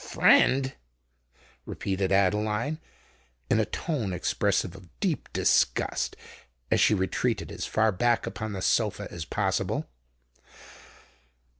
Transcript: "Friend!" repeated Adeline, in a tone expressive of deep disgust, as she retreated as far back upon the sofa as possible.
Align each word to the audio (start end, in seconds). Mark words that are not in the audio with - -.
"Friend!" 0.03 0.73
repeated 1.67 2.11
Adeline, 2.11 2.79
in 3.51 3.59
a 3.59 3.65
tone 3.67 4.13
expressive 4.13 4.75
of 4.75 4.89
deep 4.99 5.29
disgust, 5.31 6.15
as 6.71 6.81
she 6.81 6.95
retreated 6.95 7.51
as 7.51 7.67
far 7.67 7.91
back 7.91 8.25
upon 8.25 8.53
the 8.53 8.63
sofa 8.63 9.07
as 9.11 9.25
possible. 9.25 9.85